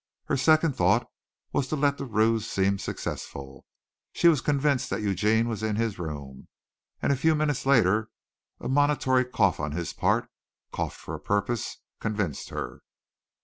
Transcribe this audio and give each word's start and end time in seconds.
Her 0.25 0.35
second 0.35 0.75
thought 0.75 1.07
was 1.53 1.67
to 1.67 1.75
let 1.75 1.99
the 1.99 2.05
ruse 2.07 2.49
seem 2.49 2.79
successful. 2.79 3.67
She 4.13 4.27
was 4.27 4.41
convinced 4.41 4.89
that 4.89 5.03
Eugene 5.03 5.47
was 5.47 5.61
in 5.61 5.75
his 5.75 5.99
room, 5.99 6.47
and 7.03 7.13
a 7.13 7.15
few 7.15 7.35
moments 7.35 7.67
later 7.67 8.09
a 8.59 8.67
monitory 8.67 9.25
cough 9.25 9.59
on 9.59 9.73
his 9.73 9.93
part 9.93 10.27
coughed 10.71 10.97
for 10.97 11.13
a 11.13 11.19
purpose 11.19 11.77
convinced 11.99 12.49
her. 12.49 12.81